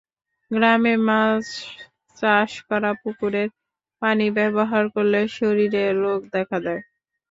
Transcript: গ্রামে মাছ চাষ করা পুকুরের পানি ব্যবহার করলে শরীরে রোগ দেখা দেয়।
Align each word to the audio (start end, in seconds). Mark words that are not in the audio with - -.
গ্রামে 0.51 0.93
মাছ 1.07 1.45
চাষ 2.17 2.51
করা 2.67 2.91
পুকুরের 3.01 3.49
পানি 4.01 4.27
ব্যবহার 4.37 4.83
করলে 4.95 5.19
শরীরে 5.37 5.83
রোগ 6.01 6.19
দেখা 6.35 6.57
দেয়। 6.65 6.81